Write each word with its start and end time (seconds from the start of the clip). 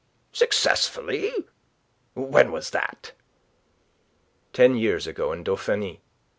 "Successfully? 0.31 1.31
When 2.15 2.51
was 2.51 2.71
that?" 2.71 3.11
"Ten 4.51 4.75
years 4.75 5.05
ago, 5.05 5.31
in 5.31 5.43
Dauphiny. 5.43 6.01